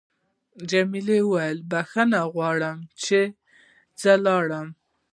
[0.69, 3.19] جميلې وويل: بخښنه غواړم چې
[4.01, 4.67] زه لاړم.